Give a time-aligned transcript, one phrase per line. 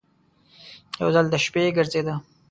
[1.01, 2.15] یو ځل د شپې ګرځېده.